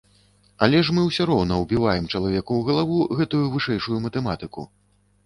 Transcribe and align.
Але 0.67 0.77
мы 0.77 0.85
ж 0.85 1.01
усё 1.09 1.27
роўна 1.31 1.53
ўбіваем 1.63 2.07
чалавеку 2.13 2.57
ў 2.61 2.71
галаву 2.71 2.97
гэтую 3.21 3.43
вышэйшую 3.57 4.01
матэматыку. 4.07 4.65